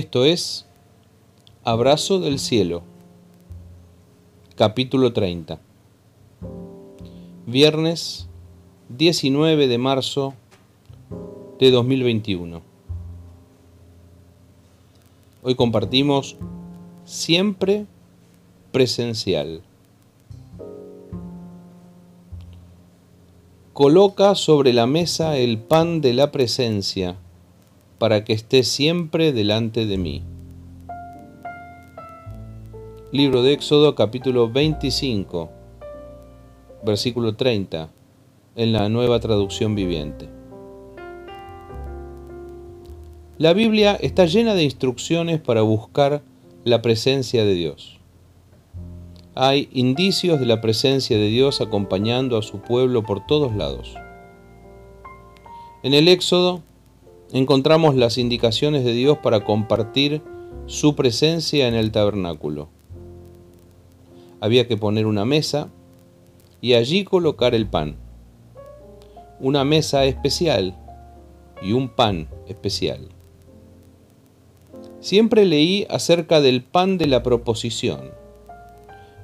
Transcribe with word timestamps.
Esto 0.00 0.24
es 0.24 0.64
Abrazo 1.62 2.20
del 2.20 2.38
Cielo, 2.38 2.80
capítulo 4.54 5.12
30. 5.12 5.60
Viernes 7.44 8.26
19 8.88 9.68
de 9.68 9.76
marzo 9.76 10.32
de 11.58 11.70
2021. 11.70 12.62
Hoy 15.42 15.54
compartimos 15.54 16.38
siempre 17.04 17.84
presencial. 18.72 19.60
Coloca 23.74 24.34
sobre 24.34 24.72
la 24.72 24.86
mesa 24.86 25.36
el 25.36 25.58
pan 25.58 26.00
de 26.00 26.14
la 26.14 26.32
presencia 26.32 27.18
para 28.00 28.24
que 28.24 28.32
esté 28.32 28.64
siempre 28.64 29.30
delante 29.30 29.84
de 29.84 29.98
mí. 29.98 30.22
Libro 33.12 33.42
de 33.42 33.52
Éxodo 33.52 33.94
capítulo 33.94 34.48
25, 34.48 35.50
versículo 36.82 37.36
30, 37.36 37.90
en 38.56 38.72
la 38.72 38.88
nueva 38.88 39.20
traducción 39.20 39.74
viviente. 39.74 40.30
La 43.36 43.52
Biblia 43.52 43.98
está 44.00 44.24
llena 44.24 44.54
de 44.54 44.64
instrucciones 44.64 45.38
para 45.38 45.60
buscar 45.60 46.22
la 46.64 46.80
presencia 46.80 47.44
de 47.44 47.52
Dios. 47.52 47.98
Hay 49.34 49.68
indicios 49.72 50.40
de 50.40 50.46
la 50.46 50.62
presencia 50.62 51.18
de 51.18 51.26
Dios 51.26 51.60
acompañando 51.60 52.38
a 52.38 52.42
su 52.42 52.62
pueblo 52.62 53.02
por 53.02 53.26
todos 53.26 53.54
lados. 53.54 53.94
En 55.82 55.92
el 55.92 56.08
Éxodo 56.08 56.62
encontramos 57.32 57.94
las 57.94 58.18
indicaciones 58.18 58.84
de 58.84 58.92
Dios 58.92 59.18
para 59.18 59.44
compartir 59.44 60.22
su 60.66 60.94
presencia 60.94 61.68
en 61.68 61.74
el 61.74 61.92
tabernáculo. 61.92 62.68
Había 64.40 64.66
que 64.66 64.76
poner 64.76 65.06
una 65.06 65.24
mesa 65.24 65.68
y 66.60 66.74
allí 66.74 67.04
colocar 67.04 67.54
el 67.54 67.66
pan. 67.66 67.96
Una 69.38 69.64
mesa 69.64 70.04
especial 70.04 70.76
y 71.62 71.72
un 71.72 71.88
pan 71.88 72.28
especial. 72.48 73.08
Siempre 75.00 75.46
leí 75.46 75.86
acerca 75.88 76.40
del 76.40 76.62
pan 76.62 76.98
de 76.98 77.06
la 77.06 77.22
proposición. 77.22 78.10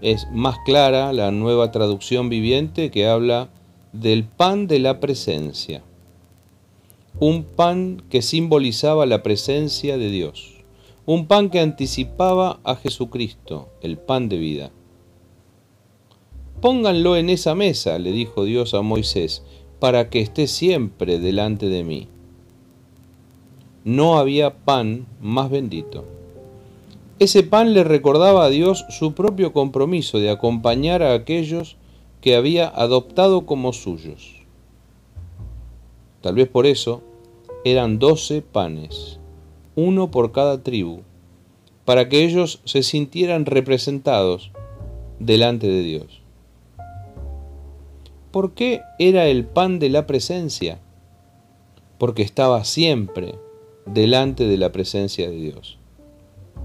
Es 0.00 0.26
más 0.32 0.56
clara 0.64 1.12
la 1.12 1.30
nueva 1.30 1.70
traducción 1.70 2.28
viviente 2.28 2.90
que 2.90 3.06
habla 3.06 3.48
del 3.92 4.24
pan 4.24 4.66
de 4.66 4.80
la 4.80 4.98
presencia 4.98 5.82
un 7.20 7.44
pan 7.44 8.02
que 8.08 8.22
simbolizaba 8.22 9.06
la 9.06 9.22
presencia 9.22 9.98
de 9.98 10.08
Dios, 10.08 10.64
un 11.04 11.26
pan 11.26 11.50
que 11.50 11.60
anticipaba 11.60 12.60
a 12.64 12.74
Jesucristo, 12.76 13.68
el 13.82 13.98
pan 13.98 14.28
de 14.28 14.38
vida. 14.38 14.70
Pónganlo 16.60 17.16
en 17.16 17.28
esa 17.28 17.54
mesa, 17.54 17.98
le 17.98 18.12
dijo 18.12 18.44
Dios 18.44 18.72
a 18.74 18.82
Moisés, 18.82 19.42
para 19.78 20.10
que 20.10 20.20
esté 20.20 20.46
siempre 20.46 21.18
delante 21.18 21.68
de 21.68 21.84
mí. 21.84 22.08
No 23.84 24.18
había 24.18 24.64
pan 24.64 25.06
más 25.20 25.50
bendito. 25.50 26.04
Ese 27.18 27.42
pan 27.42 27.74
le 27.74 27.84
recordaba 27.84 28.44
a 28.44 28.48
Dios 28.48 28.84
su 28.90 29.12
propio 29.14 29.52
compromiso 29.52 30.18
de 30.18 30.30
acompañar 30.30 31.02
a 31.02 31.14
aquellos 31.14 31.76
que 32.20 32.36
había 32.36 32.68
adoptado 32.68 33.44
como 33.44 33.72
suyos. 33.72 34.41
Tal 36.22 36.36
vez 36.36 36.48
por 36.48 36.66
eso 36.66 37.02
eran 37.64 37.98
doce 37.98 38.42
panes, 38.42 39.18
uno 39.74 40.10
por 40.10 40.32
cada 40.32 40.62
tribu, 40.62 41.02
para 41.84 42.08
que 42.08 42.24
ellos 42.24 42.60
se 42.64 42.82
sintieran 42.82 43.44
representados 43.44 44.52
delante 45.18 45.66
de 45.66 45.82
Dios. 45.82 46.22
¿Por 48.30 48.52
qué 48.52 48.82
era 48.98 49.26
el 49.26 49.44
pan 49.44 49.78
de 49.78 49.90
la 49.90 50.06
presencia? 50.06 50.78
Porque 51.98 52.22
estaba 52.22 52.64
siempre 52.64 53.34
delante 53.84 54.46
de 54.46 54.56
la 54.56 54.72
presencia 54.72 55.28
de 55.28 55.36
Dios, 55.36 55.78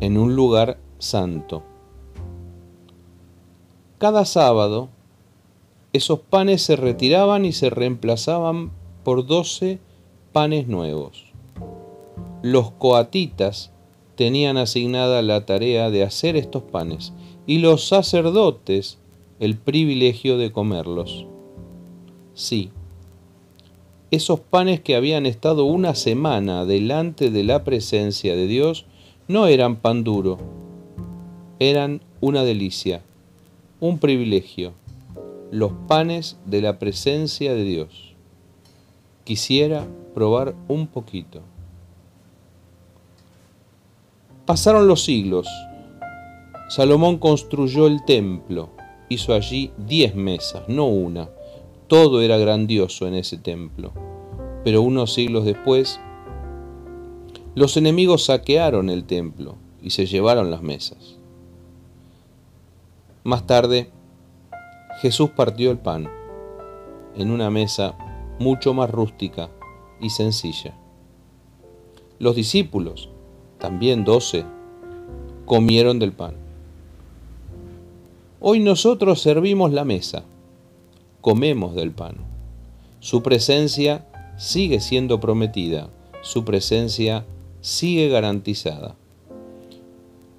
en 0.00 0.18
un 0.18 0.36
lugar 0.36 0.78
santo. 0.98 1.62
Cada 3.98 4.24
sábado, 4.24 4.88
esos 5.92 6.20
panes 6.20 6.62
se 6.62 6.76
retiraban 6.76 7.44
y 7.44 7.52
se 7.52 7.70
reemplazaban 7.70 8.70
por 9.08 9.24
doce 9.24 9.78
panes 10.32 10.68
nuevos. 10.68 11.32
Los 12.42 12.72
coatitas 12.72 13.72
tenían 14.16 14.58
asignada 14.58 15.22
la 15.22 15.46
tarea 15.46 15.88
de 15.88 16.02
hacer 16.02 16.36
estos 16.36 16.62
panes 16.62 17.14
y 17.46 17.60
los 17.60 17.88
sacerdotes 17.88 18.98
el 19.40 19.56
privilegio 19.56 20.36
de 20.36 20.52
comerlos. 20.52 21.24
Sí, 22.34 22.70
esos 24.10 24.40
panes 24.40 24.82
que 24.82 24.94
habían 24.94 25.24
estado 25.24 25.64
una 25.64 25.94
semana 25.94 26.66
delante 26.66 27.30
de 27.30 27.44
la 27.44 27.64
presencia 27.64 28.36
de 28.36 28.46
Dios 28.46 28.84
no 29.26 29.46
eran 29.46 29.76
pan 29.76 30.04
duro, 30.04 30.36
eran 31.60 32.02
una 32.20 32.44
delicia, 32.44 33.00
un 33.80 34.00
privilegio, 34.00 34.74
los 35.50 35.72
panes 35.88 36.36
de 36.44 36.60
la 36.60 36.78
presencia 36.78 37.54
de 37.54 37.64
Dios. 37.64 38.07
Quisiera 39.28 39.86
probar 40.14 40.54
un 40.68 40.86
poquito. 40.86 41.42
Pasaron 44.46 44.88
los 44.88 45.04
siglos. 45.04 45.46
Salomón 46.70 47.18
construyó 47.18 47.86
el 47.88 48.06
templo. 48.06 48.70
Hizo 49.10 49.34
allí 49.34 49.70
diez 49.76 50.14
mesas, 50.14 50.62
no 50.66 50.86
una. 50.86 51.28
Todo 51.88 52.22
era 52.22 52.38
grandioso 52.38 53.06
en 53.06 53.16
ese 53.16 53.36
templo. 53.36 53.92
Pero 54.64 54.80
unos 54.80 55.12
siglos 55.12 55.44
después, 55.44 56.00
los 57.54 57.76
enemigos 57.76 58.24
saquearon 58.24 58.88
el 58.88 59.04
templo 59.04 59.56
y 59.82 59.90
se 59.90 60.06
llevaron 60.06 60.50
las 60.50 60.62
mesas. 60.62 61.18
Más 63.24 63.46
tarde, 63.46 63.90
Jesús 65.02 65.28
partió 65.36 65.70
el 65.70 65.76
pan 65.76 66.08
en 67.14 67.30
una 67.30 67.50
mesa 67.50 67.94
mucho 68.38 68.74
más 68.74 68.90
rústica 68.90 69.50
y 70.00 70.10
sencilla. 70.10 70.74
Los 72.18 72.36
discípulos, 72.36 73.08
también 73.58 74.04
doce, 74.04 74.44
comieron 75.44 75.98
del 75.98 76.12
pan. 76.12 76.34
Hoy 78.40 78.60
nosotros 78.60 79.20
servimos 79.20 79.72
la 79.72 79.84
mesa, 79.84 80.24
comemos 81.20 81.74
del 81.74 81.90
pan. 81.90 82.16
Su 83.00 83.22
presencia 83.22 84.06
sigue 84.36 84.80
siendo 84.80 85.20
prometida, 85.20 85.90
su 86.22 86.44
presencia 86.44 87.24
sigue 87.60 88.08
garantizada. 88.08 88.94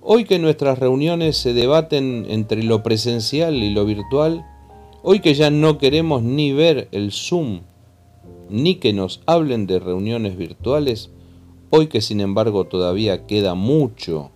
Hoy 0.01 0.23
que 0.23 0.39
nuestras 0.39 0.79
reuniones 0.79 1.37
se 1.37 1.53
debaten 1.53 2.25
entre 2.29 2.63
lo 2.63 2.83
presencial 2.83 3.55
y 3.55 3.69
lo 3.69 3.85
virtual, 3.85 4.45
hoy 5.03 5.19
que 5.19 5.33
ya 5.33 5.49
no 5.49 5.77
queremos 5.77 6.23
ni 6.23 6.53
ver 6.53 6.87
el 6.91 7.11
Zoom 7.11 7.61
ni 8.49 8.75
que 8.75 8.93
nos 8.93 9.21
hablen 9.25 9.67
de 9.67 9.79
reuniones 9.79 10.35
virtuales, 10.35 11.09
hoy 11.69 11.87
que 11.87 12.01
sin 12.01 12.19
embargo 12.19 12.65
todavía 12.65 13.27
queda 13.27 13.53
mucho 13.53 14.31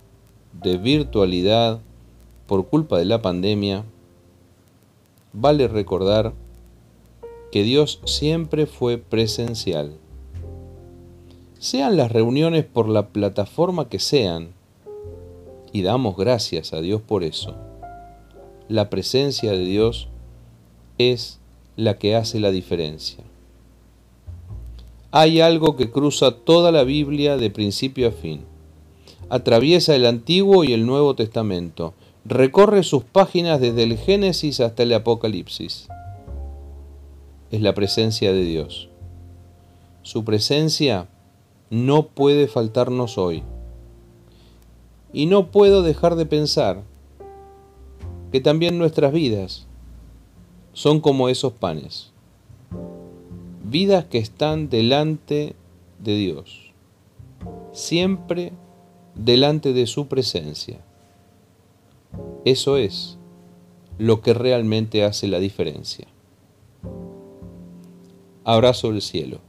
de 0.62 0.78
virtualidad 0.78 1.80
por 2.46 2.66
culpa 2.68 2.98
de 2.98 3.04
la 3.04 3.22
pandemia, 3.22 3.84
vale 5.32 5.66
recordar 5.66 6.32
que 7.50 7.64
Dios 7.64 8.00
siempre 8.04 8.66
fue 8.66 8.98
presencial. 8.98 9.96
Sean 11.58 11.96
las 11.96 12.12
reuniones 12.12 12.64
por 12.64 12.88
la 12.88 13.08
plataforma 13.08 13.88
que 13.88 13.98
sean, 13.98 14.52
y 15.72 15.82
damos 15.82 16.16
gracias 16.16 16.72
a 16.72 16.80
Dios 16.80 17.00
por 17.02 17.24
eso. 17.24 17.56
La 18.68 18.90
presencia 18.90 19.50
de 19.52 19.64
Dios 19.64 20.08
es 20.98 21.40
la 21.76 21.98
que 21.98 22.14
hace 22.14 22.38
la 22.38 22.52
diferencia 22.52 23.24
hay 25.16 25.40
algo 25.40 25.76
que 25.76 25.92
cruza 25.92 26.32
toda 26.32 26.72
la 26.72 26.82
Biblia 26.82 27.36
de 27.36 27.48
principio 27.48 28.08
a 28.08 28.10
fin. 28.10 28.40
Atraviesa 29.28 29.94
el 29.94 30.06
Antiguo 30.06 30.64
y 30.64 30.72
el 30.72 30.86
Nuevo 30.86 31.14
Testamento. 31.14 31.94
Recorre 32.24 32.82
sus 32.82 33.04
páginas 33.04 33.60
desde 33.60 33.84
el 33.84 33.96
Génesis 33.96 34.58
hasta 34.58 34.82
el 34.82 34.92
Apocalipsis. 34.92 35.86
Es 37.52 37.62
la 37.62 37.74
presencia 37.74 38.32
de 38.32 38.42
Dios. 38.42 38.88
Su 40.02 40.24
presencia 40.24 41.06
no 41.70 42.08
puede 42.08 42.48
faltarnos 42.48 43.16
hoy. 43.16 43.44
Y 45.12 45.26
no 45.26 45.52
puedo 45.52 45.84
dejar 45.84 46.16
de 46.16 46.26
pensar 46.26 46.82
que 48.32 48.40
también 48.40 48.78
nuestras 48.78 49.12
vidas 49.12 49.68
son 50.72 50.98
como 50.98 51.28
esos 51.28 51.52
panes 51.52 52.13
vidas 53.64 54.04
que 54.04 54.18
están 54.18 54.68
delante 54.68 55.56
de 55.98 56.16
Dios, 56.16 56.72
siempre 57.72 58.52
delante 59.14 59.72
de 59.72 59.86
su 59.86 60.06
presencia. 60.06 60.80
Eso 62.44 62.76
es 62.76 63.18
lo 63.98 64.20
que 64.20 64.34
realmente 64.34 65.04
hace 65.04 65.28
la 65.28 65.38
diferencia. 65.38 66.06
Abrazo 68.44 68.92
del 68.92 69.00
cielo. 69.00 69.40